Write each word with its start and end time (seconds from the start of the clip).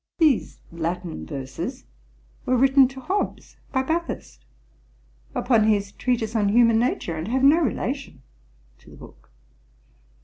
'_These 0.19 0.57
Latin 0.71 1.27
verses 1.27 1.85
were 2.43 2.57
written 2.57 2.87
to 2.87 2.99
Hobbes 2.99 3.57
by 3.71 3.83
Bathurst, 3.83 4.45
upon 5.35 5.65
his 5.65 5.91
Treatise 5.91 6.35
on 6.35 6.49
Human 6.49 6.79
Nature, 6.79 7.15
and 7.15 7.27
have 7.27 7.43
no 7.43 7.59
relation 7.61 8.23
to 8.79 8.89
the 8.89 8.97
book. 8.97 9.29